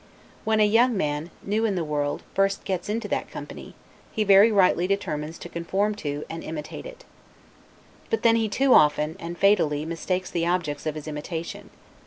[0.45, 3.75] When a young man, new in the world, first gets into that company,
[4.11, 7.05] he very rightly determines to conform to, and imitate it.
[8.09, 11.69] But then he too often, and fatally, mistakes the objects of his imitation.